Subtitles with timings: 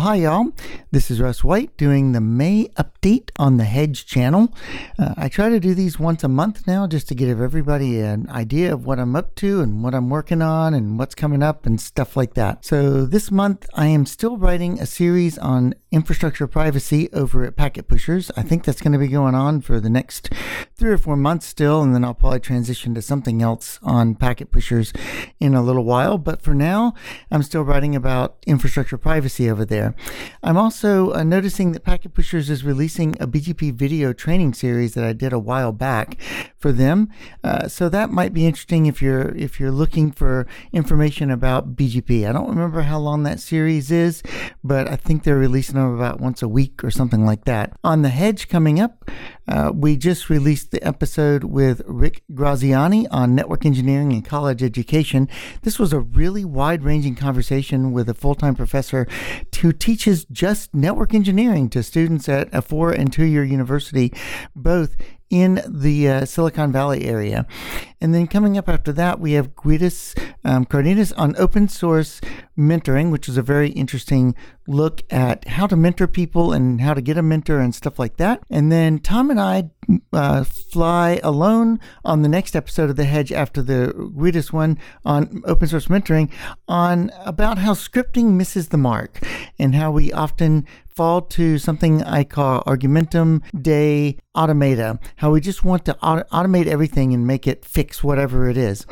[0.00, 0.46] hi, y'all.
[0.90, 4.54] This is Russ White doing the May update on the Hedge channel.
[4.98, 8.30] Uh, I try to do these once a month now just to give everybody an
[8.30, 11.66] idea of what I'm up to and what I'm working on and what's coming up
[11.66, 12.64] and stuff like that.
[12.64, 17.86] So, this month I am still writing a series on infrastructure privacy over at Packet
[17.86, 18.30] Pushers.
[18.36, 20.30] I think that's going to be going on for the next
[20.74, 24.50] three or four months still, and then I'll probably transition to something else on Packet
[24.50, 24.92] Pushers
[25.38, 26.18] in a little while.
[26.18, 26.94] But for now,
[27.30, 29.94] I'm still writing about infrastructure privacy over there.
[30.42, 35.04] I'm also uh, noticing that Packet Pushers is releasing a BGP video training series that
[35.04, 36.18] I did a while back
[36.62, 37.10] for them.
[37.44, 42.26] Uh, so that might be interesting if you're if you're looking for information about BGP.
[42.26, 44.22] I don't remember how long that series is,
[44.62, 47.76] but I think they're releasing them about once a week or something like that.
[47.82, 49.10] On the hedge coming up,
[49.48, 55.28] uh, we just released the episode with Rick Graziani on network engineering and college education.
[55.62, 59.06] This was a really wide ranging conversation with a full time professor
[59.60, 64.12] who teaches just network engineering to students at a four and two year university,
[64.54, 64.96] both
[65.32, 67.46] in the uh, Silicon Valley area.
[68.02, 72.20] And then coming up after that, we have Guidus um, Cardenas on open source
[72.58, 74.34] mentoring, which is a very interesting
[74.68, 78.16] look at how to mentor people and how to get a mentor and stuff like
[78.18, 78.42] that.
[78.50, 79.70] And then Tom and I
[80.12, 85.42] uh, fly alone on the next episode of The Hedge after the Guidus one on
[85.46, 86.30] open source mentoring
[86.68, 89.24] on about how scripting misses the mark
[89.58, 95.62] and how we often fall to something I call argumentum de automata, how we just
[95.62, 98.86] want to auto- automate everything and make it fix whatever it is.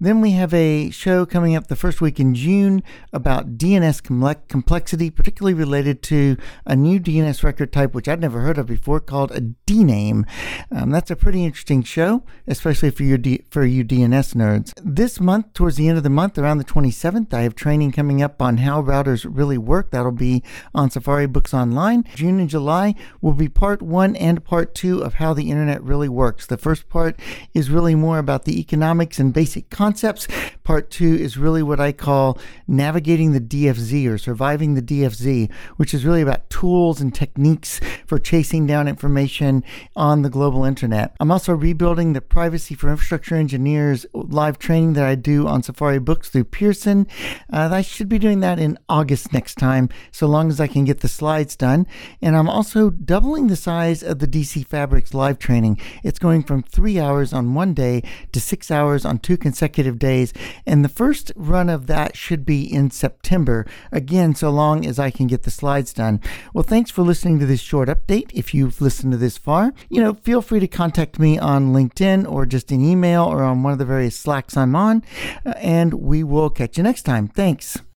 [0.00, 4.36] Then we have a show coming up the first week in June about DNS com-
[4.48, 9.00] complexity, particularly related to a new DNS record type, which I'd never heard of before,
[9.00, 10.24] called a DNAME.
[10.70, 14.72] Um, that's a pretty interesting show, especially for you, D- for you DNS nerds.
[14.82, 18.22] This month, towards the end of the month, around the 27th, I have training coming
[18.22, 19.90] up on how routers really work.
[19.90, 20.42] That'll be
[20.74, 22.04] on Safari Books Online.
[22.14, 26.10] June and July will be part one and part two of how the internet really
[26.10, 26.44] works.
[26.44, 27.18] The first part
[27.54, 30.28] is really more about the economics and basic concepts.
[30.62, 35.94] Part two is really what I call navigating the DFZ or surviving the DFZ, which
[35.94, 39.64] is really about tools and techniques for chasing down information
[39.96, 41.14] on the global internet.
[41.20, 45.98] I'm also rebuilding the Privacy for Infrastructure Engineers live training that I do on Safari
[45.98, 47.06] Books through Pearson.
[47.52, 50.84] Uh, I should be doing that in August next time, so long as I can
[50.84, 51.86] get the slides done.
[52.20, 55.80] And I'm also doubling the size of the DC Fabrics live training.
[56.02, 60.32] It's going from three hours on one day to six hours on two consecutive days.
[60.66, 65.10] And the first run of that should be in September, again, so long as I
[65.10, 66.20] can get the slides done.
[66.52, 68.30] Well, thanks for listening to this short update.
[68.32, 72.30] If you've listened to this far, you know, feel free to contact me on LinkedIn
[72.30, 75.02] or just an email or on one of the various Slacks I'm on,
[75.44, 77.28] uh, and we will catch you next time.
[77.28, 77.78] Thanks.